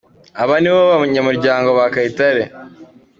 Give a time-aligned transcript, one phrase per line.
[0.41, 2.43] Aba ni abo mu muryango wa Kayitare.